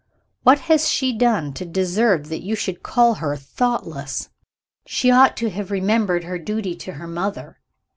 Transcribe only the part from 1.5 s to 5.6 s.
to deserve that you should call her thoughtless?" "She ought to